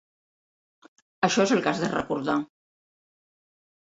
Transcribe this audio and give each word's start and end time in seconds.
Això 1.27 1.45
és 1.49 1.53
el 1.55 1.61
que 1.67 1.69
has 1.71 1.81
de 1.83 1.89
recordar. 1.91 2.39